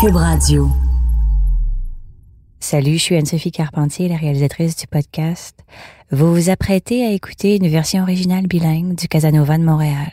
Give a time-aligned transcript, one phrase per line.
[0.00, 0.68] Cube Radio.
[2.60, 5.64] Salut, je suis Anne-Sophie Carpentier, la réalisatrice du podcast.
[6.12, 10.12] Vous vous apprêtez à écouter une version originale bilingue du Casanova de Montréal.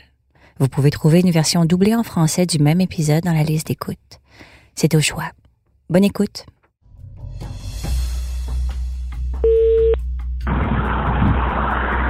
[0.58, 4.18] Vous pouvez trouver une version doublée en français du même épisode dans la liste d'écoute.
[4.74, 5.30] C'est au choix.
[5.88, 6.46] Bonne écoute.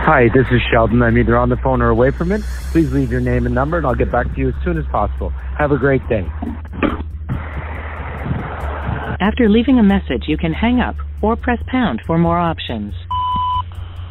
[0.06, 1.02] Hi, this is Sheldon.
[1.02, 2.40] I'm either on the phone or away from it.
[2.72, 4.86] Please leave your name and number, and I'll get back to you as soon as
[4.90, 5.30] possible.
[5.58, 6.24] Have a great day.
[9.20, 12.92] After leaving a message, you can hang up or press pound for more options.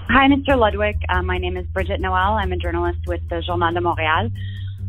[0.10, 0.58] Hi, Mr.
[0.58, 0.96] Ludwig.
[1.10, 2.34] Uh, my name is Bridget Noel.
[2.42, 4.32] I'm a journalist with the Journal de Montréal.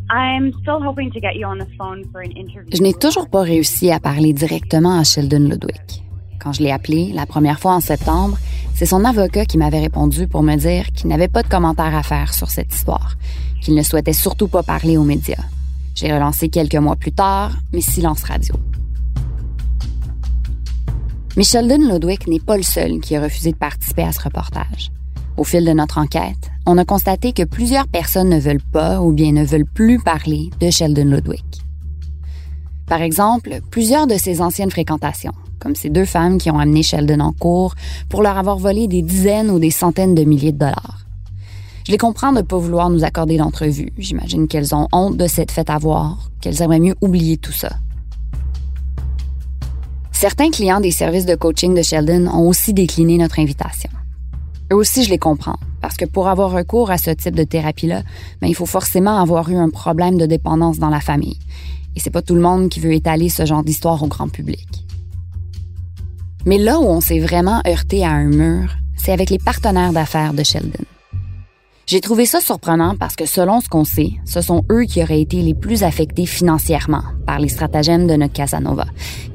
[0.08, 2.70] I'm still hoping to get you on the phone for an interview.
[2.74, 6.02] Je n'ai toujours pas réussi à parler directement à Sheldon Ludwig.
[6.40, 8.38] Quand je l'ai appelé la première fois en septembre,
[8.74, 12.02] c'est son avocat qui m'avait répondu pour me dire qu'il n'avait pas de commentaire à
[12.02, 13.16] faire sur cette histoire,
[13.60, 15.44] qu'il ne souhaitait surtout pas parler aux médias.
[15.94, 18.54] J'ai relancé quelques mois plus tard, mais silence radio.
[21.36, 24.90] Mais Sheldon Ludwig n'est pas le seul qui a refusé de participer à ce reportage.
[25.36, 29.12] Au fil de notre enquête, on a constaté que plusieurs personnes ne veulent pas ou
[29.12, 31.44] bien ne veulent plus parler de Sheldon Ludwig.
[32.86, 37.20] Par exemple, plusieurs de ses anciennes fréquentations, comme ces deux femmes qui ont amené Sheldon
[37.20, 37.74] en cours
[38.08, 41.04] pour leur avoir volé des dizaines ou des centaines de milliers de dollars.
[41.86, 43.92] Je les comprends de ne pas vouloir nous accorder d'entrevue.
[43.98, 47.72] J'imagine qu'elles ont honte de cette fête avoir, qu'elles aimeraient mieux oublier tout ça.
[50.18, 53.90] Certains clients des services de coaching de Sheldon ont aussi décliné notre invitation.
[54.72, 58.00] Eux aussi, je les comprends, parce que pour avoir recours à ce type de thérapie-là,
[58.40, 61.38] ben, il faut forcément avoir eu un problème de dépendance dans la famille.
[61.94, 64.86] Et c'est pas tout le monde qui veut étaler ce genre d'histoire au grand public.
[66.46, 70.32] Mais là où on s'est vraiment heurté à un mur, c'est avec les partenaires d'affaires
[70.32, 70.84] de Sheldon.
[71.88, 75.20] J'ai trouvé ça surprenant parce que selon ce qu'on sait, ce sont eux qui auraient
[75.20, 78.86] été les plus affectés financièrement par les stratagèmes de notre Casanova,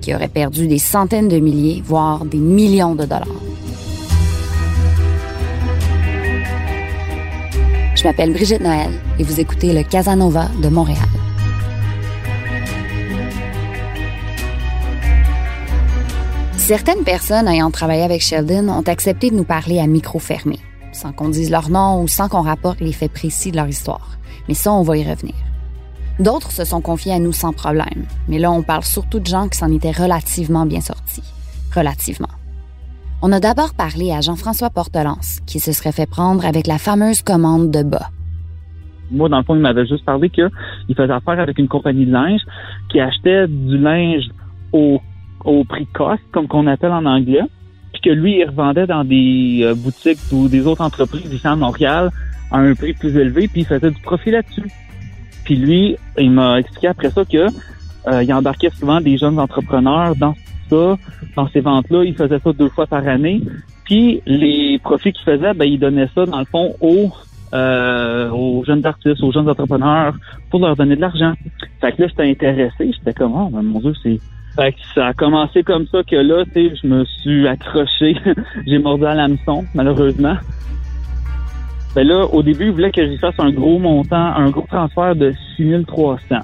[0.01, 3.25] qui auraient perdu des centaines de milliers, voire des millions de dollars.
[7.95, 10.97] Je m'appelle Brigitte Noël et vous écoutez le Casanova de Montréal.
[16.57, 20.59] Certaines personnes ayant travaillé avec Sheldon ont accepté de nous parler à micro fermé,
[20.91, 24.17] sans qu'on dise leur nom ou sans qu'on rapporte les faits précis de leur histoire.
[24.47, 25.35] Mais ça, on va y revenir.
[26.19, 29.47] D'autres se sont confiés à nous sans problème, mais là, on parle surtout de gens
[29.47, 31.23] qui s'en étaient relativement bien sortis.
[31.75, 32.27] Relativement.
[33.23, 37.21] On a d'abord parlé à Jean-François Portelance, qui se serait fait prendre avec la fameuse
[37.21, 38.09] commande de bas.
[39.11, 40.49] Moi, dans le fond, il m'avait juste parlé qu'il
[40.95, 42.41] faisait affaire avec une compagnie de linge
[42.89, 44.23] qui achetait du linge
[44.73, 44.99] au,
[45.67, 47.43] prix cost, comme qu'on appelle en anglais,
[48.01, 52.09] que lui, il revendait dans des euh, boutiques ou des autres entreprises ici à Montréal
[52.51, 54.69] à un prix plus élevé, puis il faisait du profit là-dessus.
[55.45, 57.47] Puis lui, il m'a expliqué après ça que
[58.07, 60.35] euh, il embarquait souvent des jeunes entrepreneurs dans
[60.69, 60.97] ça,
[61.35, 62.03] dans ces ventes-là.
[62.03, 63.41] Il faisait ça deux fois par année.
[63.85, 67.11] Puis les profits qu'il faisait, ben, il donnait ça, dans le fond, aux,
[67.53, 70.15] euh, aux jeunes artistes, aux jeunes entrepreneurs,
[70.49, 71.33] pour leur donner de l'argent.
[71.79, 72.91] Fait que là, j'étais intéressé.
[72.91, 74.19] J'étais comme, oh, ben, mon Dieu, c'est...
[74.55, 78.15] Fait que ça a commencé comme ça que là, tu sais, je me suis accroché.
[78.67, 80.35] J'ai mordu à l'hameçon, malheureusement.
[81.95, 85.15] Ben là, au début, il voulait que j'y fasse un gros montant, un gros transfert
[85.15, 86.37] de 6300.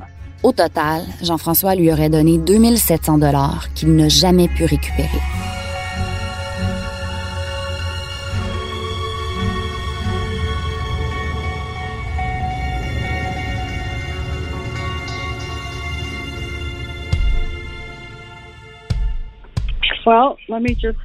[0.43, 5.19] Au total, Jean-François lui aurait donné 2700 dollars qu'il n'a jamais pu récupérer.
[20.07, 20.97] Well, let me just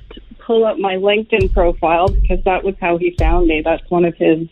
[0.47, 3.61] pull up my LinkedIn profile because that was how he found me.
[3.61, 4.47] That's one of his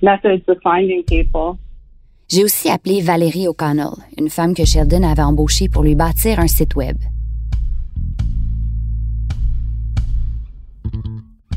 [0.00, 1.58] methods of finding people.
[2.28, 6.48] J'ai aussi appelé Valérie O'Connell, une femme que Sheldon avait embauchée pour lui bâtir un
[6.48, 6.96] site web.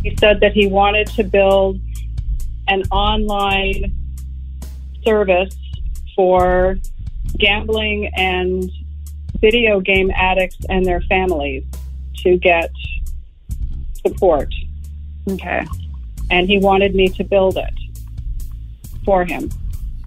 [0.04, 1.80] He said that he wanted to build
[2.68, 3.90] an online
[5.06, 5.56] service
[6.14, 6.76] for
[7.38, 8.70] gambling and
[9.42, 11.64] video game addicts and their families
[12.24, 12.70] to get
[14.06, 14.54] support.
[15.30, 15.66] Okay.
[16.30, 17.74] And he wanted me to build it
[19.06, 19.50] for him.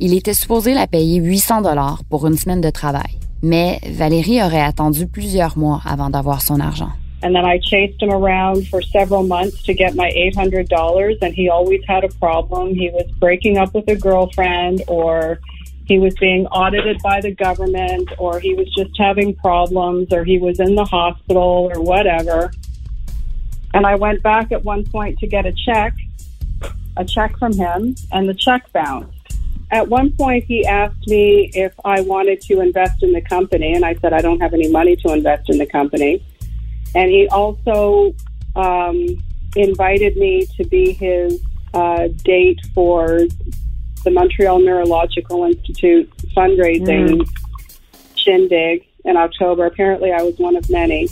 [0.01, 4.61] Il était supposé la payer 800 dollars pour une semaine de travail, mais Valérie aurait
[4.61, 6.91] attendu plusieurs mois avant d'avoir son argent.
[7.25, 11.49] And then I chased him around for several months to get my $800 and he
[11.49, 12.75] always had a problem.
[12.75, 15.39] He was breaking up with a girlfriend or
[15.87, 20.39] he was being audited by the government or he was just having problems or he
[20.39, 22.51] was in the hospital or whatever.
[23.75, 25.95] And I went back at one point to get a check,
[26.97, 29.19] a check from him, and the check bounced.
[29.71, 33.85] at one point he asked me if I wanted to invest in the company, and
[33.85, 36.23] I said I don't have any money to invest in the company.
[36.95, 38.15] And he also
[38.55, 39.07] um,
[39.57, 41.43] invited me to be his
[41.73, 43.21] uh, date for
[44.05, 47.27] the Montreal Neurological Institute fundraising
[48.17, 49.67] shindig in October.
[49.67, 51.09] Apparently, I was one of many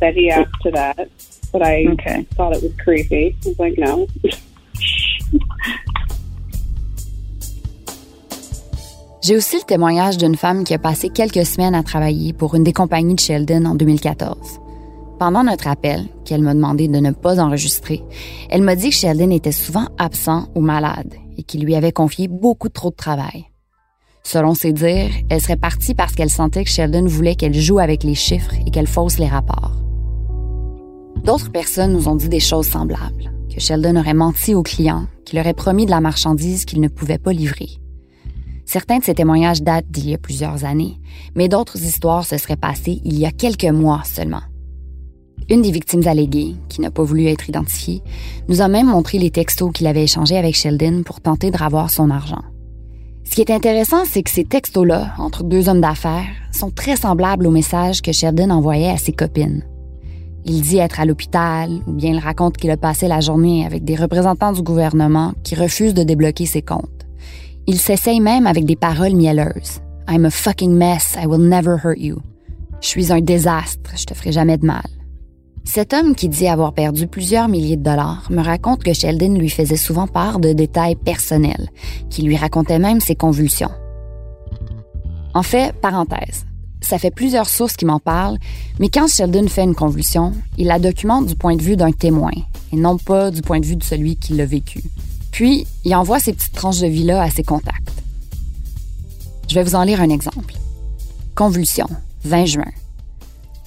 [0.00, 1.08] that he asked to that,
[1.52, 2.22] but I Okay.
[2.36, 3.36] thought it was creepy.
[3.44, 4.06] I was like, no.
[9.20, 12.64] J'ai aussi le témoignage d'une femme qui a passé quelques semaines à travailler pour une
[12.64, 14.60] des compagnies de Sheldon en 2014.
[15.18, 18.02] Pendant notre appel, qu'elle m'a demandé de ne pas enregistrer,
[18.48, 22.28] elle m'a dit que Sheldon était souvent absent ou malade et qu'il lui avait confié
[22.28, 23.46] beaucoup trop de travail.
[24.22, 28.04] Selon ses dires, elle serait partie parce qu'elle sentait que Sheldon voulait qu'elle joue avec
[28.04, 29.72] les chiffres et qu'elle fausse les rapports.
[31.24, 35.38] D'autres personnes nous ont dit des choses semblables, que Sheldon aurait menti aux clients, qu'il
[35.38, 37.68] aurait promis de la marchandise qu'il ne pouvait pas livrer.
[38.66, 41.00] Certains de ces témoignages datent d'il y a plusieurs années,
[41.34, 44.42] mais d'autres histoires se seraient passées il y a quelques mois seulement.
[45.50, 48.02] Une des victimes alléguées, qui n'a pas voulu être identifiée,
[48.48, 51.90] nous a même montré les textos qu'il avait échangés avec Sheldon pour tenter de ravoir
[51.90, 52.42] son argent.
[53.24, 57.46] Ce qui est intéressant, c'est que ces textos-là, entre deux hommes d'affaires, sont très semblables
[57.46, 59.64] aux messages que Sheldon envoyait à ses copines.
[60.44, 63.84] Il dit être à l'hôpital, ou bien il raconte qu'il a passé la journée avec
[63.84, 67.06] des représentants du gouvernement qui refusent de débloquer ses comptes.
[67.66, 69.80] Il s'essaye même avec des paroles mielleuses.
[70.10, 72.20] I'm a fucking mess, I will never hurt you.
[72.80, 74.97] Je suis un désastre, je te ferai jamais de mal.
[75.68, 79.50] Cet homme qui dit avoir perdu plusieurs milliers de dollars me raconte que Sheldon lui
[79.50, 81.68] faisait souvent part de détails personnels,
[82.08, 83.70] qui lui racontaient même ses convulsions.
[85.34, 86.46] En fait, parenthèse,
[86.80, 88.38] ça fait plusieurs sources qui m'en parlent,
[88.78, 92.32] mais quand Sheldon fait une convulsion, il la documente du point de vue d'un témoin,
[92.72, 94.82] et non pas du point de vue de celui qui l'a vécu.
[95.32, 97.92] Puis, il envoie ces petites tranches de vie-là à ses contacts.
[99.48, 100.54] Je vais vous en lire un exemple.
[101.34, 101.88] Convulsion,
[102.24, 102.72] 20 juin.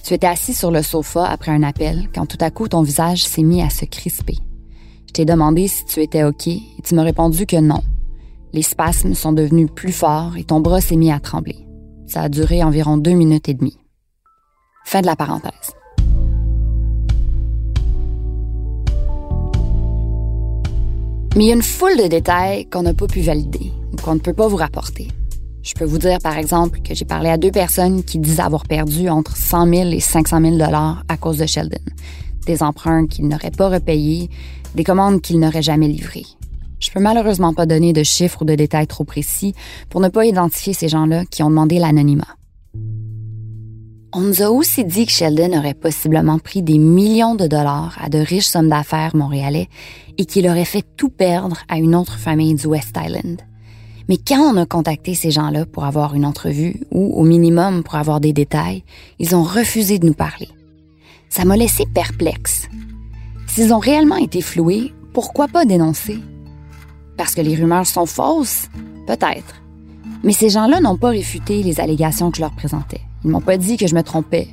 [0.04, 3.24] Tu étais assis sur le sofa après un appel quand tout à coup ton visage
[3.24, 4.36] s'est mis à se crisper.
[5.06, 7.82] Je t'ai demandé si tu étais OK et tu m'as répondu que non.
[8.52, 11.66] Les spasmes sont devenus plus forts et ton bras s'est mis à trembler.
[12.06, 13.78] Ça a duré environ deux minutes et demie.
[14.84, 15.52] Fin de la parenthèse.
[21.36, 24.14] Mais il y a une foule de détails qu'on n'a pas pu valider ou qu'on
[24.14, 25.08] ne peut pas vous rapporter.
[25.62, 28.64] Je peux vous dire, par exemple, que j'ai parlé à deux personnes qui disaient avoir
[28.64, 31.78] perdu entre 100 000 et 500 000 dollars à cause de Sheldon.
[32.46, 34.28] Des emprunts qu'ils n'auraient pas repayés,
[34.74, 36.26] des commandes qu'ils n'auraient jamais livrées.
[36.80, 39.54] Je peux malheureusement pas donner de chiffres ou de détails trop précis
[39.88, 42.36] pour ne pas identifier ces gens-là qui ont demandé l'anonymat.
[44.12, 48.08] On nous a aussi dit que Sheldon aurait possiblement pris des millions de dollars à
[48.08, 49.68] de riches hommes d'affaires montréalais
[50.18, 53.40] et qu'il aurait fait tout perdre à une autre famille du West Island.
[54.08, 57.94] Mais quand on a contacté ces gens-là pour avoir une entrevue ou au minimum pour
[57.94, 58.84] avoir des détails,
[59.18, 60.48] ils ont refusé de nous parler.
[61.28, 62.68] Ça m'a laissé perplexe.
[63.46, 66.18] S'ils ont réellement été floués, pourquoi pas dénoncer?
[67.16, 68.68] Parce que les rumeurs sont fausses?
[69.06, 69.62] Peut-être.
[70.24, 73.00] Mais ces gens-là n'ont pas réfuté les allégations que je leur présentais.
[73.24, 74.48] Ils m'ont pas dit que je me trompais.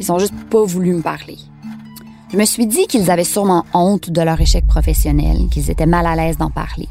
[0.00, 1.38] Ils ont juste pas voulu me parler.
[2.32, 6.06] Je me suis dit qu'ils avaient sûrement honte de leur échec professionnel, qu'ils étaient mal
[6.06, 6.88] à l'aise d'en parler.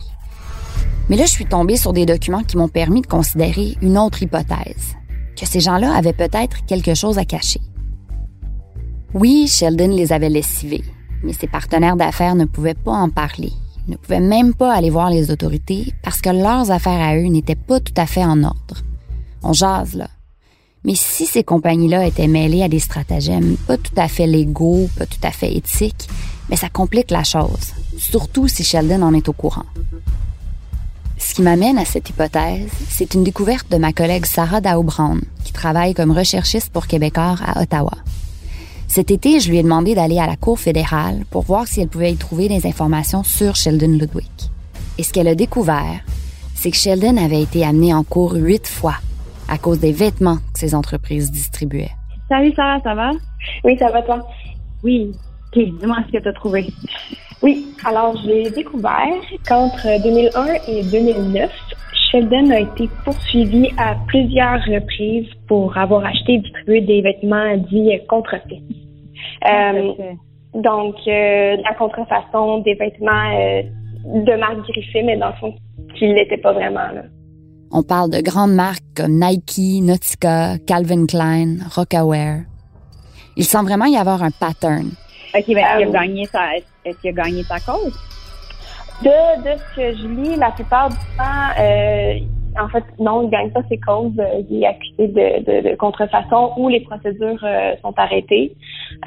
[1.10, 4.24] Mais là, je suis tombée sur des documents qui m'ont permis de considérer une autre
[4.24, 4.96] hypothèse,
[5.36, 7.60] que ces gens-là avaient peut-être quelque chose à cacher.
[9.14, 10.84] Oui, Sheldon les avait lessivés,
[11.24, 13.52] mais ses partenaires d'affaires ne pouvaient pas en parler,
[13.88, 17.28] Ils ne pouvaient même pas aller voir les autorités parce que leurs affaires à eux
[17.28, 18.82] n'étaient pas tout à fait en ordre.
[19.44, 20.08] On jase, là.
[20.86, 25.06] Mais si ces compagnies-là étaient mêlées à des stratagèmes pas tout à fait légaux, pas
[25.06, 26.10] tout à fait éthiques,
[26.50, 29.66] mais ça complique la chose, surtout si Sheldon en est au courant.
[31.18, 35.54] Ce qui m'amène à cette hypothèse, c'est une découverte de ma collègue Sarah Dao-Brown, qui
[35.54, 37.94] travaille comme recherchiste pour Québécois à Ottawa.
[38.88, 41.88] Cet été, je lui ai demandé d'aller à la Cour fédérale pour voir si elle
[41.88, 44.30] pouvait y trouver des informations sur Sheldon Ludwig.
[44.98, 46.02] Et ce qu'elle a découvert,
[46.54, 48.96] c'est que Sheldon avait été amené en cours huit fois
[49.48, 51.92] à cause des vêtements que ses entreprises distribuaient.
[52.30, 53.12] Salut Sarah, ça va?
[53.64, 54.28] Oui, ça va toi?
[54.84, 55.12] Oui.
[55.48, 56.72] Ok, dis-moi ce que tu as trouvé.
[57.44, 61.52] Oui, alors j'ai découvert qu'entre 2001 et 2009,
[62.10, 68.00] Sheldon a été poursuivi à plusieurs reprises pour avoir acheté et distribué des vêtements dits
[68.08, 68.62] contrefaits.
[69.46, 69.92] Euh,
[70.54, 73.64] donc, euh, la contrefaçon des vêtements euh,
[74.06, 75.54] de marque Griffin, mais dans le fond,
[75.96, 76.92] qui ne l'étaient pas vraiment.
[76.94, 77.04] Là.
[77.72, 82.42] On parle de grandes marques comme Nike, Nautica, Calvin Klein, Rocawear.
[83.36, 84.92] Il semble vraiment y avoir un pattern.
[85.36, 87.98] Ok, ben, il a Euh, gagné sa, est-ce qu'il a gagné sa cause?
[89.02, 89.10] De,
[89.44, 92.20] de ce que je lis, la plupart du temps, euh,
[92.62, 94.18] en fait, non, il gagne pas ses causes.
[94.20, 98.56] Euh, il est accusé de, de, de contrefaçon ou les procédures euh, sont arrêtées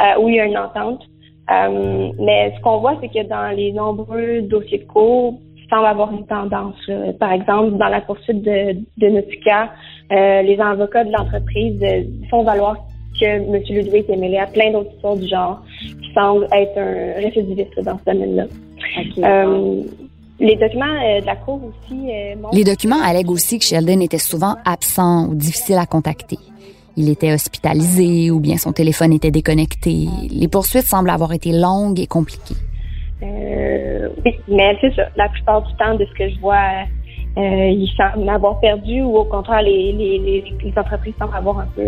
[0.03, 1.03] euh, ou il y a une entente.
[1.49, 6.11] Mais ce qu'on voit, c'est que dans les nombreux dossiers de cours, il semble avoir
[6.13, 6.75] une tendance.
[7.21, 9.71] Par exemple, dans la poursuite de, de Nautica,
[10.11, 11.81] les avocats de l'entreprise
[12.31, 12.79] font valoir
[13.19, 13.63] que M.
[13.69, 15.63] Ludwig est mêlé à plein d'autres histoires du genre
[16.03, 18.47] qui semblent être un récidiviste dans ce domaine-là.
[19.19, 19.83] Euh,
[20.39, 22.55] les documents euh, de la Cour aussi euh, montrent...
[22.55, 26.39] Les documents allèguent aussi que Sheldon était souvent absent ou difficile à contacter.
[26.97, 30.07] Il était hospitalisé ou bien son téléphone était déconnecté.
[30.31, 32.55] Les poursuites semblent avoir été longues et compliquées.
[33.21, 35.09] Oui, mais c'est ça.
[35.17, 36.85] La plupart du temps, de ce que je vois,
[37.37, 41.69] ils semblent avoir perdu ou au contraire, les, les, les, les entreprises semblent avoir un
[41.75, 41.83] peu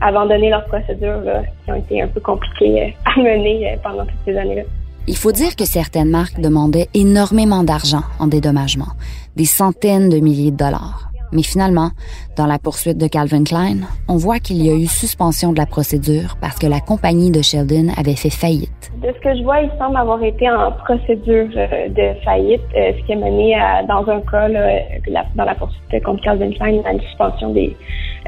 [0.00, 4.20] abandonné leurs procédures là, qui ont été un peu compliquées à mener euh, pendant toutes
[4.24, 4.62] ces années-là.
[5.06, 8.88] Il faut dire que certaines marques demandaient énormément d'argent en dédommagement,
[9.36, 11.10] des centaines de milliers de dollars.
[11.32, 11.90] Mais finalement,
[12.36, 15.66] dans la poursuite de Calvin Klein, on voit qu'il y a eu suspension de la
[15.66, 18.92] procédure parce que la compagnie de Sheldon avait fait faillite.
[19.02, 22.92] De ce que je vois, il semble avoir été en procédure euh, de faillite, euh,
[22.98, 26.80] ce qui a mené à, dans un cas, là, dans la poursuite contre Calvin Klein,
[26.84, 27.76] à une suspension des,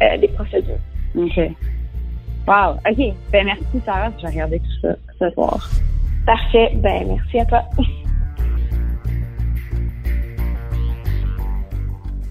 [0.02, 0.80] euh, des procédures.
[1.16, 1.38] OK.
[2.46, 2.76] Wow.
[2.88, 3.14] OK.
[3.32, 4.12] Ben, merci, Sarah.
[4.18, 5.70] Je vais regarder tout ça ce soir.
[6.24, 6.72] Parfait.
[6.76, 7.62] Ben, merci à toi.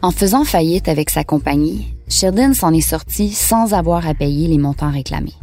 [0.02, 4.60] En faisant faillite avec sa compagnie, Sheldon s'en est sorti sans avoir à payer les
[4.60, 5.34] montants réclamés.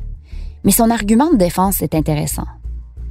[0.65, 2.47] Mais son argument de défense est intéressant.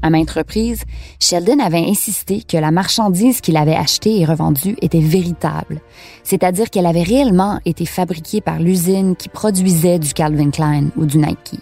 [0.03, 0.83] À maintes reprises,
[1.19, 5.79] Sheldon avait insisté que la marchandise qu'il avait achetée et revendue était véritable,
[6.23, 11.17] c'est-à-dire qu'elle avait réellement été fabriquée par l'usine qui produisait du Calvin Klein ou du
[11.17, 11.59] Nike.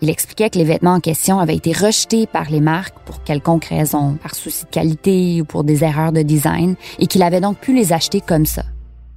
[0.00, 3.64] Il expliquait que les vêtements en question avaient été rejetés par les marques pour quelconque
[3.64, 7.58] raison, par souci de qualité ou pour des erreurs de design, et qu'il avait donc
[7.58, 8.62] pu les acheter comme ça.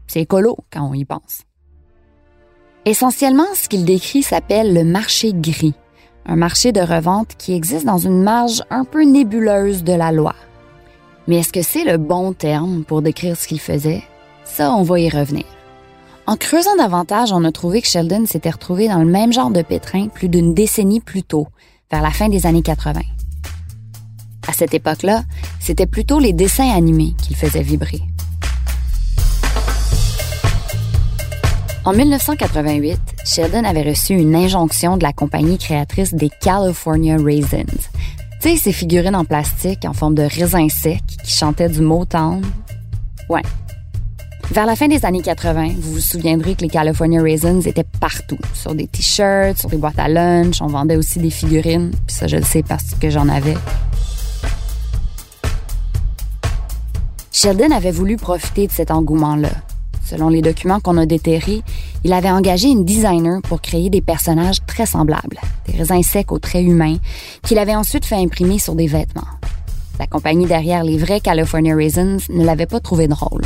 [0.08, 1.42] C'est écolo quand on y pense.
[2.86, 5.76] Essentiellement, ce qu'il décrit s'appelle le marché gris,
[6.26, 10.36] un marché de revente qui existe dans une marge un peu nébuleuse de la loi.
[11.28, 14.04] Mais est-ce que c'est le bon terme pour décrire ce qu'il faisait?
[14.44, 15.46] Ça, on va y revenir.
[16.28, 19.62] En creusant davantage, on a trouvé que Sheldon s'était retrouvé dans le même genre de
[19.62, 21.48] pétrin plus d'une décennie plus tôt,
[21.92, 23.02] vers la fin des années 80.
[24.48, 25.24] À cette époque-là,
[25.60, 28.02] c'était plutôt les dessins animés qu'il faisait vibrer.
[31.84, 37.66] En 1988, Sheldon avait reçu une injonction de la compagnie créatrice des California Raisins.
[38.40, 42.44] Tu sais, ces figurines en plastique en forme de raisin sec qui chantaient du Motown.
[43.30, 43.42] Ouais.
[44.52, 48.38] Vers la fin des années 80, vous vous souviendrez que les California Raisins étaient partout,
[48.54, 52.28] sur des t-shirts, sur des boîtes à lunch, on vendait aussi des figurines, puis ça
[52.28, 53.58] je le sais parce que j'en avais.
[57.32, 59.50] Sheldon avait voulu profiter de cet engouement-là.
[60.12, 61.62] Selon les documents qu'on a déterrés,
[62.04, 66.38] il avait engagé une designer pour créer des personnages très semblables, des raisins secs aux
[66.38, 66.98] traits humains,
[67.44, 69.30] qu'il avait ensuite fait imprimer sur des vêtements.
[70.00, 73.44] La compagnie derrière les vrais California Raisins ne l'avait pas trouvé drôle.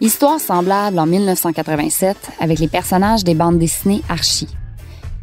[0.00, 4.48] Histoire semblable en 1987 avec les personnages des bandes dessinées Archie.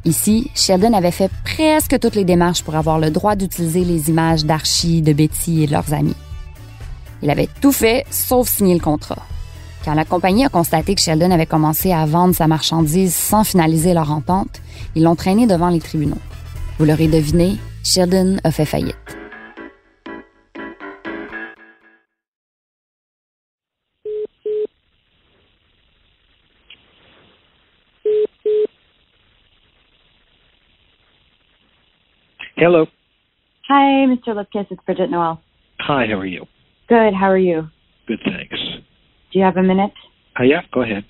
[0.05, 4.45] Ici, Sheldon avait fait presque toutes les démarches pour avoir le droit d'utiliser les images
[4.45, 6.15] d'Archie, de Betty et de leurs amis.
[7.21, 9.23] Il avait tout fait sauf signer le contrat.
[9.85, 13.93] Quand la compagnie a constaté que Sheldon avait commencé à vendre sa marchandise sans finaliser
[13.93, 14.61] leur entente,
[14.95, 16.17] ils l'ont traîné devant les tribunaux.
[16.77, 18.95] Vous l'aurez deviné, Sheldon a fait faillite.
[32.61, 32.87] Hello.
[33.69, 34.35] Hi, Mr.
[34.35, 34.65] Lipkiss.
[34.69, 35.39] It's Bridget Noel.
[35.79, 36.45] Hi, how are you?
[36.89, 37.13] Good.
[37.13, 37.69] How are you?
[38.07, 38.57] Good, thanks.
[39.31, 39.93] Do you have a minute?
[40.39, 41.03] Uh, yeah, go ahead.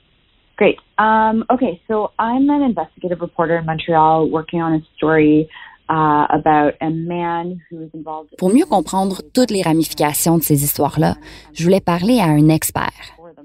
[0.58, 0.78] Great.
[0.98, 5.48] Um, okay, so I'm an investigative reporter in Montreal working on a story
[5.90, 8.36] uh, about a man who was involved.
[8.38, 11.16] Pour mieux comprendre toutes les ramifications de ces histoires-là,
[11.54, 12.92] je voulais parler à un expert.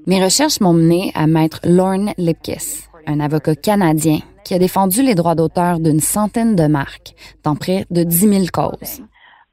[0.08, 5.14] Mes recherches m'ont mené à maître Lorne Lipkiss, un avocat canadien qui a défendu les
[5.14, 7.14] droits d'auteur d'une centaine de marques
[7.44, 9.02] dans près de 10 000 causes.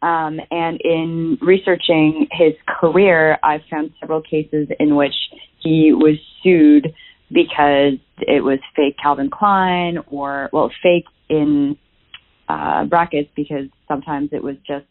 [0.01, 5.13] Um, and in researching his career, I've found several cases in which
[5.59, 6.93] he was sued
[7.31, 11.77] because it was fake Calvin Klein or, well, fake in
[12.49, 14.85] uh, brackets because sometimes it was just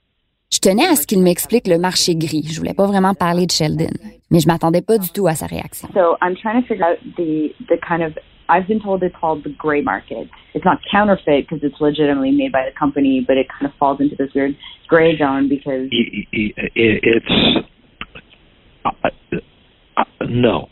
[0.52, 2.42] Je tenais à ce qu'il m'explique le marché gris.
[2.50, 3.92] Je voulais pas vraiment parler de Sheldon,
[4.32, 5.88] mais je m'attendais pas du tout à sa réaction.
[5.94, 8.18] So I'm trying to figure out the the kind of
[8.50, 10.28] I've been told it's called the gray market.
[10.54, 14.00] It's not counterfeit because it's legitimately made by the company, but it kind of falls
[14.00, 14.56] into this weird
[14.88, 17.66] gray zone because It's
[18.84, 18.90] uh,
[19.96, 20.68] uh, no.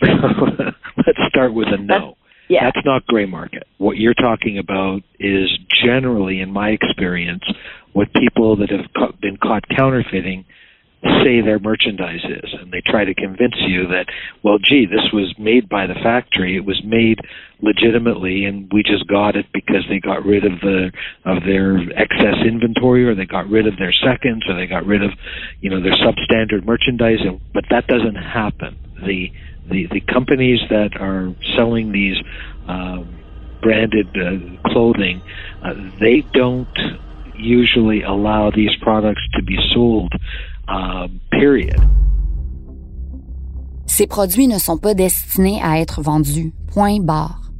[0.02, 2.16] Let's start with a no.
[2.48, 2.64] yeah.
[2.64, 3.66] That's not gray market.
[3.78, 5.48] What you're talking about is
[5.82, 7.42] generally, in my experience,
[7.94, 10.44] what people that have been caught counterfeiting
[11.02, 14.06] say their merchandise is, and they try to convince you that,
[14.42, 16.56] well, gee, this was made by the factory.
[16.56, 17.20] It was made
[17.60, 20.90] legitimately, and we just got it because they got rid of the
[21.24, 25.02] of their excess inventory, or they got rid of their seconds, or they got rid
[25.02, 25.10] of,
[25.60, 27.18] you know, their substandard merchandise.
[27.20, 28.76] And, but that doesn't happen.
[29.04, 29.30] The
[29.70, 32.16] the the companies that are selling these
[32.66, 33.18] um,
[33.62, 35.22] branded uh, clothing,
[35.62, 36.68] uh, they don't
[37.36, 40.12] usually allow these products to be sold.
[40.68, 41.80] Um, period.
[43.86, 46.52] Ces produits ne sont pas destinés à être vendus.
[46.72, 47.50] Point barre.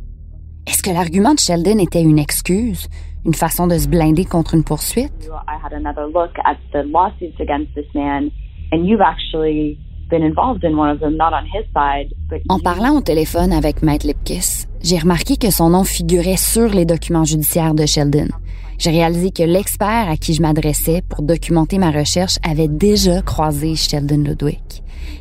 [0.67, 2.88] Est-ce que l'argument de Sheldon était une excuse,
[3.25, 5.31] une façon de se blinder contre une poursuite?
[5.49, 8.31] I had another look at the lawsuits against this man,
[8.73, 9.79] and you've actually
[10.11, 13.53] been involved in one of them, not on his side, but En parlant au téléphone
[13.53, 18.29] avec Matt Lipkiss, j'ai remarqué que son nom figurait sur les documents judiciaires de Sheldon.
[18.78, 23.75] J'ai réalisé que l'expert à qui je m'adressais pour documenter ma recherche avait déjà croisé
[23.75, 24.61] Sheldon Ludwig.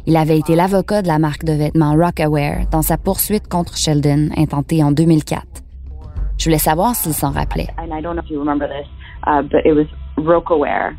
[0.05, 4.29] Il avait été l'avocat de la marque de vêtements Rockaware dans sa poursuite contre Sheldon
[4.37, 5.43] intentée en 2004.
[6.37, 7.67] Je voulais savoir s'il s'en rappelait.
[7.79, 8.87] and I don't know if you remember this,
[9.25, 9.87] uh, but it was
[10.17, 10.95] Rokaware,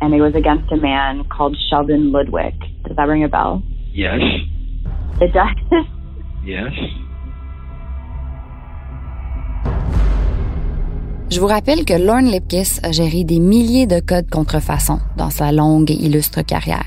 [0.00, 2.54] and it was against a man called Sheldon Ludwig.
[2.86, 3.62] Does that ring a bell?
[3.92, 4.20] Yes,
[5.20, 5.56] It does.
[6.44, 6.72] yes.
[11.28, 15.50] Je vous rappelle que Lorne Lipkiss a géré des milliers de codes contrefaçon dans sa
[15.50, 16.86] longue et illustre carrière.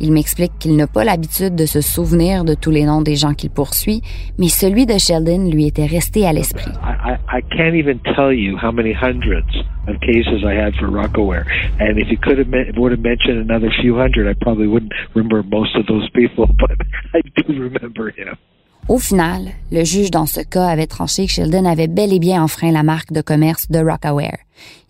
[0.00, 3.34] Il m'explique qu'il n'a pas l'habitude de se souvenir de tous les noms des gens
[3.34, 4.00] qu'il poursuit,
[4.38, 6.70] mais celui de Sheldon lui était resté à l'esprit.
[6.84, 9.50] I, I, I can't even tell you how many hundreds
[9.88, 11.44] of cases I had for Rockaware.
[11.80, 15.42] And if you could have would have mentioned another few hundred, I probably wouldn't remember
[15.42, 16.78] most of those people, but
[17.12, 18.38] I do remember him.
[18.86, 22.42] Au final, le juge dans ce cas avait tranché que Sheldon avait bel et bien
[22.42, 24.36] enfreint la marque de commerce de Rockaware.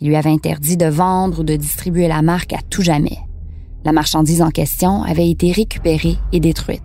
[0.00, 3.18] Il lui avait interdit de vendre ou de distribuer la marque à tout jamais.
[3.85, 6.83] La marchandise en question avait été récupérée et détruite.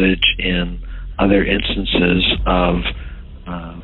[0.00, 0.85] Ludwig
[1.18, 2.76] other instances of
[3.46, 3.74] uh,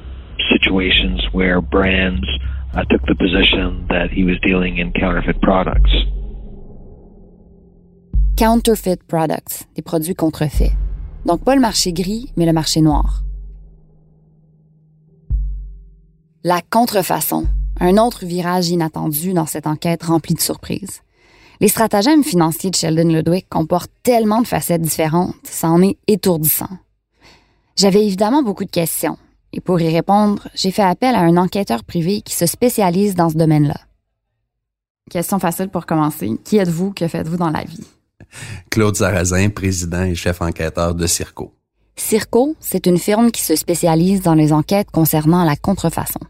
[0.52, 2.26] situations where brands
[2.74, 5.92] uh, took the position that he was dealing in counterfeit products.
[8.36, 10.72] Counterfeit products, des produits contrefaits.
[11.26, 13.22] Donc pas le marché gris, mais le marché noir.
[16.44, 17.46] La contrefaçon,
[17.78, 21.02] un autre virage inattendu dans cette enquête remplie de surprises.
[21.60, 26.70] Les stratagèmes financiers de Sheldon Ludwig comportent tellement de facettes différentes, ça en est étourdissant.
[27.76, 29.16] J'avais évidemment beaucoup de questions,
[29.52, 33.30] et pour y répondre, j'ai fait appel à un enquêteur privé qui se spécialise dans
[33.30, 33.80] ce domaine-là.
[35.10, 36.38] Question facile pour commencer.
[36.44, 36.92] Qui êtes-vous?
[36.92, 37.86] Que faites-vous dans la vie?
[38.70, 41.52] Claude Sarrazin, président et chef enquêteur de Circo.
[41.96, 46.20] Circo, c'est une firme qui se spécialise dans les enquêtes concernant la contrefaçon.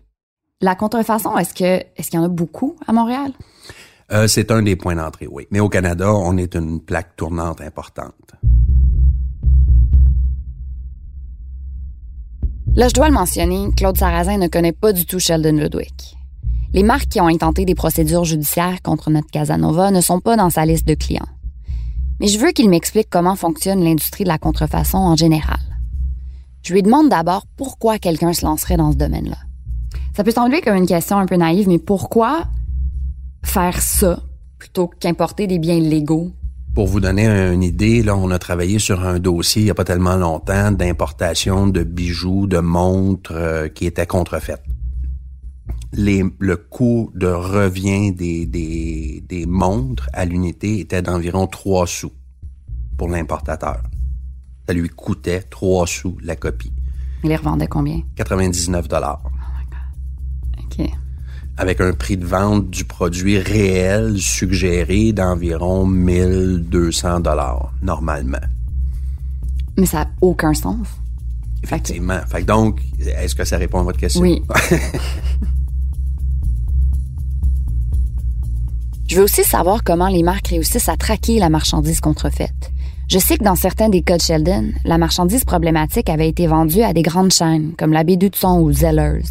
[0.61, 3.33] La contrefaçon, est-ce que est-ce qu'il y en a beaucoup à Montréal?
[4.13, 5.47] Euh, c'est un des points d'entrée, oui.
[5.51, 8.33] Mais au Canada, on est une plaque tournante importante.
[12.75, 15.93] Là, je dois le mentionner, Claude Sarrazin ne connaît pas du tout Sheldon Ludwig.
[16.73, 20.49] Les marques qui ont intenté des procédures judiciaires contre notre Casanova ne sont pas dans
[20.49, 21.29] sa liste de clients.
[22.19, 25.61] Mais je veux qu'il m'explique comment fonctionne l'industrie de la contrefaçon en général.
[26.63, 29.37] Je lui demande d'abord pourquoi quelqu'un se lancerait dans ce domaine-là.
[30.17, 32.45] Ça peut sembler comme une question un peu naïve, mais pourquoi
[33.45, 34.21] faire ça
[34.57, 36.33] plutôt qu'importer des biens légaux?
[36.75, 39.75] Pour vous donner une idée, là, on a travaillé sur un dossier il n'y a
[39.75, 44.63] pas tellement longtemps d'importation de bijoux, de montres euh, qui étaient contrefaites.
[45.93, 52.13] Les, le coût de revient des, des, des montres à l'unité était d'environ 3 sous
[52.97, 53.83] pour l'importateur.
[54.67, 56.73] Ça lui coûtait 3 sous la copie.
[57.23, 58.01] Il les revendait combien?
[58.17, 59.23] 99 dollars.
[60.59, 60.89] OK.
[61.63, 68.41] Avec un prix de vente du produit réel suggéré d'environ 1200 dollars normalement.
[69.79, 70.89] Mais ça n'a aucun sens.
[71.63, 72.19] Effectivement.
[72.29, 74.23] Fait que donc, est-ce que ça répond à votre question?
[74.23, 74.43] Oui.
[79.09, 82.73] Je veux aussi savoir comment les marques réussissent à traquer la marchandise contrefaite.
[83.09, 86.83] Je sais que dans certains des cas de Sheldon, la marchandise problématique avait été vendue
[86.83, 89.23] à des grandes chaînes comme la Dutson ou Zellers.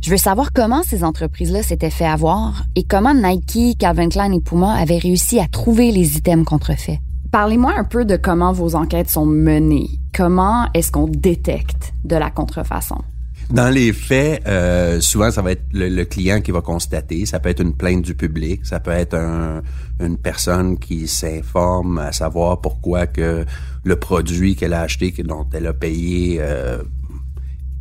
[0.00, 4.40] Je veux savoir comment ces entreprises-là s'étaient fait avoir et comment Nike, Calvin Klein et
[4.40, 6.98] Puma avaient réussi à trouver les items contrefaits.
[7.32, 9.90] Parlez-moi un peu de comment vos enquêtes sont menées.
[10.14, 12.98] Comment est-ce qu'on détecte de la contrefaçon?
[13.50, 17.26] Dans les faits, euh, souvent, ça va être le, client qui va constater.
[17.26, 18.64] Ça peut être une plainte du public.
[18.64, 19.16] Ça peut être
[20.00, 25.72] une personne qui s'informe à savoir pourquoi le produit qu'elle a acheté, dont elle a
[25.72, 26.82] payé euh,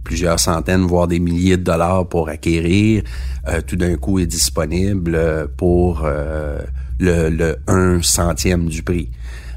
[0.08, 3.04] plusieurs centaines, voire des milliers de dollars pour acquérir,
[3.48, 5.20] euh, tout d'un coup est disponible
[5.58, 6.08] pour
[7.00, 9.10] le, le un centième du prix.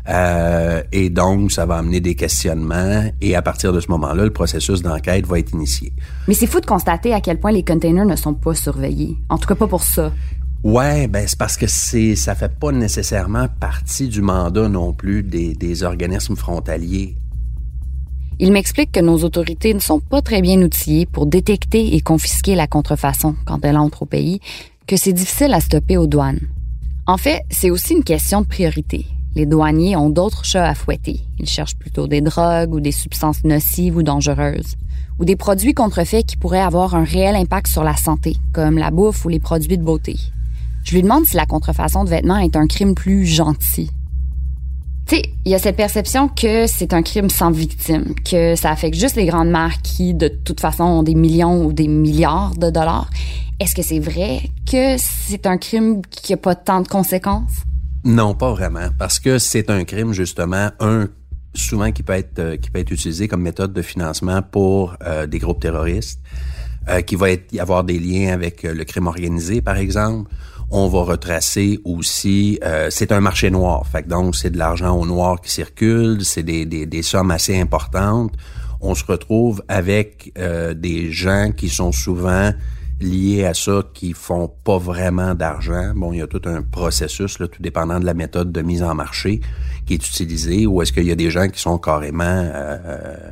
[0.08, 4.32] Euh, et donc, ça va amener des questionnements et à partir de ce moment-là, le
[4.32, 5.92] processus d'enquête va être initié.
[6.26, 9.16] Mais c'est fou de constater à quel point les containers ne sont pas surveillés.
[9.28, 10.12] En tout cas, pas pour ça.
[10.62, 15.22] Ouais, ben c'est parce que c'est ça fait pas nécessairement partie du mandat non plus
[15.22, 17.16] des, des organismes frontaliers.
[18.42, 22.54] Il m'explique que nos autorités ne sont pas très bien outillées pour détecter et confisquer
[22.54, 24.40] la contrefaçon quand elle entre au pays,
[24.86, 26.40] que c'est difficile à stopper aux douanes.
[27.06, 29.04] En fait, c'est aussi une question de priorité.
[29.34, 31.20] Les douaniers ont d'autres chats à fouetter.
[31.38, 34.76] Ils cherchent plutôt des drogues ou des substances nocives ou dangereuses,
[35.18, 38.90] ou des produits contrefaits qui pourraient avoir un réel impact sur la santé, comme la
[38.90, 40.16] bouffe ou les produits de beauté.
[40.84, 43.90] Je lui demande si la contrefaçon de vêtements est un crime plus gentil.
[45.10, 48.96] Tu il y a cette perception que c'est un crime sans victime, que ça affecte
[48.96, 52.70] juste les grandes marques qui, de toute façon, ont des millions ou des milliards de
[52.70, 53.10] dollars.
[53.58, 57.64] Est-ce que c'est vrai que c'est un crime qui n'a pas tant de conséquences?
[58.04, 61.08] Non, pas vraiment, parce que c'est un crime justement un
[61.54, 65.26] souvent qui peut être euh, qui peut être utilisé comme méthode de financement pour euh,
[65.26, 66.20] des groupes terroristes,
[66.88, 70.30] euh, qui va être y avoir des liens avec le crime organisé par exemple.
[70.72, 75.40] On va retracer aussi, c'est un marché noir, fait donc c'est de l'argent au noir
[75.40, 78.34] qui circule, c'est des, des, des, sommes assez importantes.
[78.80, 80.32] On se retrouve avec
[80.76, 82.52] des gens qui sont souvent
[83.00, 85.92] liés à ça qui font pas vraiment d'argent.
[85.94, 88.82] Bon, il y a tout un processus, là, tout dépendant de la méthode de mise
[88.82, 89.40] en marché
[89.86, 93.30] qui est utilisée, ou est-ce qu'il y a des gens qui sont carrément euh, euh,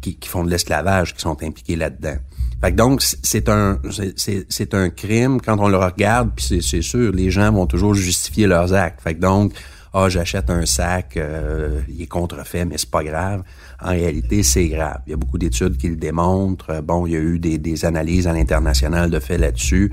[0.00, 2.16] qui, qui, font de l'esclavage, qui sont impliqués là-dedans.
[2.60, 3.78] Fait que donc, c'est un
[4.16, 8.46] c'est un crime quand on le regarde, puis c'est sûr, les gens vont toujours justifier
[8.46, 9.00] leurs actes.
[9.00, 9.52] Fait que donc,
[9.94, 13.42] ah, j'achète un sac, euh, il est contrefait, mais c'est pas grave.
[13.80, 14.98] En réalité, c'est grave.
[15.06, 16.82] Il y a beaucoup d'études qui le démontrent.
[16.82, 19.92] Bon, il y a eu des, des analyses à l'international de fait là-dessus.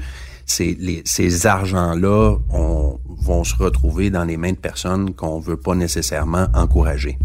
[0.60, 6.48] Les, ces argents-là vont se retrouver dans les mains de personnes qu'on veut pas nécessairement
[6.54, 7.18] encourager.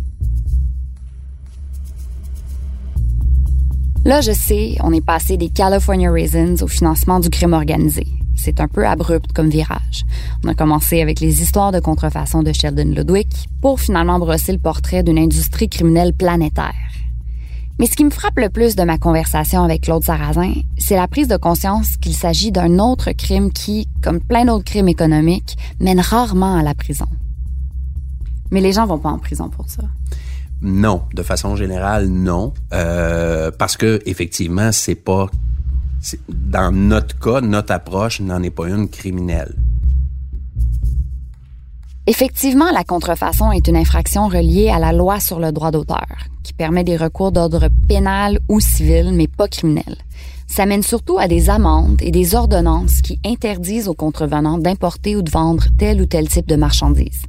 [4.07, 8.07] Là, je sais, on est passé des California Raisins au financement du crime organisé.
[8.35, 10.07] C'est un peu abrupt comme virage.
[10.43, 13.29] On a commencé avec les histoires de contrefaçon de Sheldon Ludwig
[13.61, 16.73] pour finalement brosser le portrait d'une industrie criminelle planétaire.
[17.79, 21.07] Mais ce qui me frappe le plus de ma conversation avec Claude Sarrazin, c'est la
[21.07, 26.01] prise de conscience qu'il s'agit d'un autre crime qui, comme plein d'autres crimes économiques, mène
[26.01, 27.07] rarement à la prison.
[28.51, 29.83] Mais les gens vont pas en prison pour ça.
[30.63, 35.27] Non, de façon générale, non, euh, parce que effectivement, c'est pas
[36.29, 39.55] dans notre cas, notre approche n'en est pas une criminelle.
[42.07, 46.07] Effectivement, la contrefaçon est une infraction reliée à la loi sur le droit d'auteur,
[46.43, 49.97] qui permet des recours d'ordre pénal ou civil, mais pas criminel.
[50.47, 55.23] Ça mène surtout à des amendes et des ordonnances qui interdisent aux contrevenants d'importer ou
[55.23, 57.23] de vendre tel ou tel type de marchandises.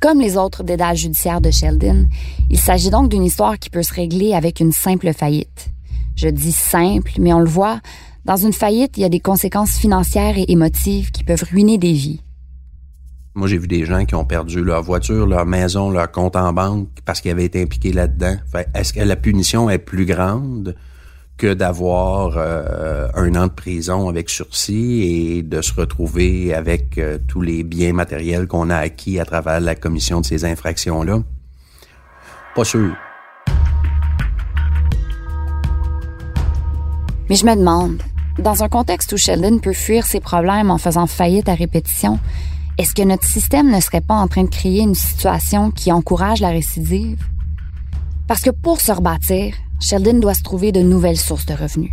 [0.00, 2.06] Comme les autres dédales judiciaires de Sheldon,
[2.50, 5.70] il s'agit donc d'une histoire qui peut se régler avec une simple faillite.
[6.16, 7.80] Je dis simple, mais on le voit,
[8.24, 11.92] dans une faillite, il y a des conséquences financières et émotives qui peuvent ruiner des
[11.92, 12.20] vies.
[13.34, 16.52] Moi, j'ai vu des gens qui ont perdu leur voiture, leur maison, leur compte en
[16.52, 18.36] banque parce qu'ils avaient été impliqués là-dedans.
[18.74, 20.74] Est-ce que la punition est plus grande?
[21.36, 27.18] Que d'avoir euh, un an de prison avec sursis et de se retrouver avec euh,
[27.28, 31.18] tous les biens matériels qu'on a acquis à travers la commission de ces infractions-là?
[32.54, 32.94] Pas sûr.
[37.28, 38.00] Mais je me demande,
[38.38, 42.18] dans un contexte où Sheldon peut fuir ses problèmes en faisant faillite à répétition,
[42.78, 46.40] est-ce que notre système ne serait pas en train de créer une situation qui encourage
[46.40, 47.18] la récidive?
[48.26, 51.90] Parce que pour se rebâtir, Sheldon doit se trouver de nouvelles sources de revenus.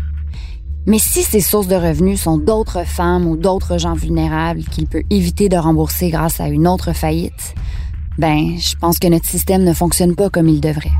[0.85, 5.03] Mais si ces sources de revenus sont d'autres femmes ou d'autres gens vulnérables qu'il peut
[5.09, 7.55] éviter de rembourser grâce à une autre faillite,
[8.17, 10.91] ben, je pense que notre système ne fonctionne pas comme il devrait.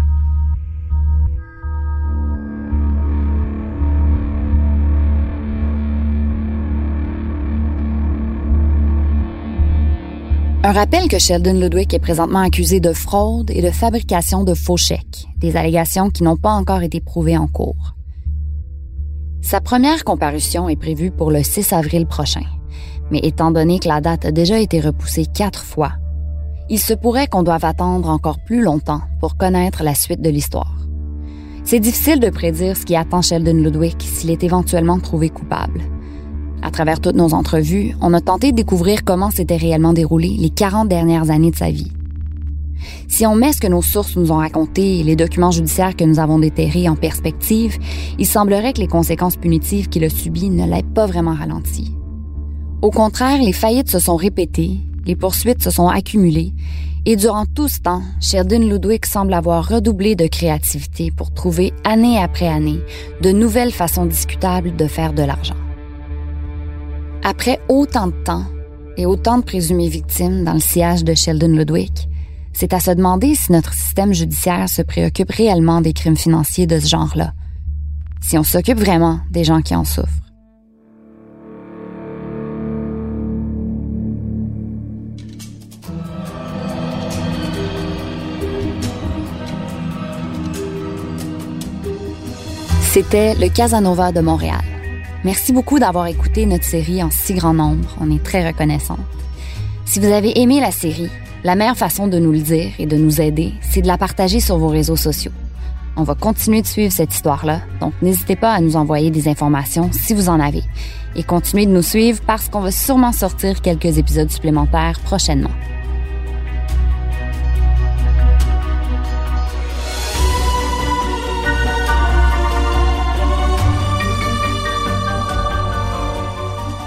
[10.66, 14.78] Un rappel que Sheldon Ludwig est présentement accusé de fraude et de fabrication de faux
[14.78, 17.96] chèques, des allégations qui n'ont pas encore été prouvées en cours.
[19.42, 22.46] Sa première comparution est prévue pour le 6 avril prochain,
[23.12, 25.92] mais étant donné que la date a déjà été repoussée quatre fois,
[26.70, 30.78] il se pourrait qu'on doive attendre encore plus longtemps pour connaître la suite de l'histoire.
[31.66, 35.82] C'est difficile de prédire ce qui attend Sheldon Ludwig s'il est éventuellement trouvé coupable.
[36.64, 40.50] À travers toutes nos entrevues, on a tenté de découvrir comment s'étaient réellement déroulées les
[40.50, 41.92] 40 dernières années de sa vie.
[43.10, 46.06] Si on met ce que nos sources nous ont raconté et les documents judiciaires que
[46.06, 47.78] nous avons déterrés en perspective,
[48.18, 51.92] il semblerait que les conséquences punitives qu'il a subies ne l'aient pas vraiment ralenti.
[52.82, 56.54] Au contraire, les faillites se sont répétées, les poursuites se sont accumulées,
[57.06, 62.18] et durant tout ce temps, Sheldon Ludwig semble avoir redoublé de créativité pour trouver année
[62.18, 62.80] après année
[63.22, 65.56] de nouvelles façons discutables de faire de l'argent.
[67.26, 68.44] Après autant de temps
[68.98, 72.10] et autant de présumées victimes dans le sillage de Sheldon Ludwig,
[72.52, 76.78] c'est à se demander si notre système judiciaire se préoccupe réellement des crimes financiers de
[76.80, 77.32] ce genre-là,
[78.22, 80.10] si on s'occupe vraiment des gens qui en souffrent.
[92.82, 94.73] C'était le Casanova de Montréal.
[95.26, 97.96] Merci beaucoup d'avoir écouté notre série en si grand nombre.
[98.02, 99.00] On est très reconnaissante.
[99.86, 101.10] Si vous avez aimé la série,
[101.46, 104.42] la meilleure façon de nous le dire et de nous aider, c'est de la partager
[104.42, 105.32] sur vos réseaux sociaux.
[105.96, 109.92] On va continuer de suivre cette histoire-là, donc n'hésitez pas à nous envoyer des informations
[109.94, 110.64] si vous en avez.
[111.16, 115.52] Et continuez de nous suivre parce qu'on va sûrement sortir quelques épisodes supplémentaires prochainement.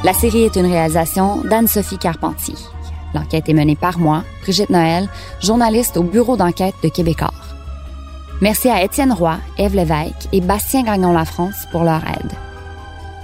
[0.06, 2.54] La série est une réalisation d'Anne-Sophie Carpentier.
[3.12, 5.08] L'enquête est menée par moi, Brigitte Noël,
[5.42, 7.34] journaliste au bureau d'enquête de Québecor.
[8.40, 12.30] Merci à Étienne Roy, Eve Lévesque et Bastien Gagnon-La France pour leur aide.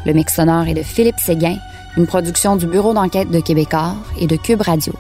[0.06, 1.54] Le mix sonore est de Philippe Séguin,
[1.96, 4.92] une production du bureau d'enquête de Québecor et de Cube Radio.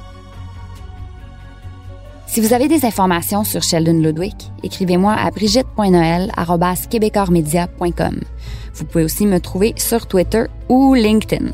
[2.28, 8.20] Si vous avez des informations sur Sheldon Ludwig, écrivez-moi à brigitte.noël.quebecormedia.com.
[8.74, 11.50] Vous pouvez aussi me trouver sur Twitter ou LinkedIn.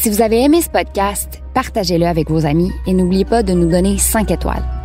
[0.00, 3.70] Si vous avez aimé ce podcast, partagez-le avec vos amis et n'oubliez pas de nous
[3.70, 4.83] donner 5 étoiles.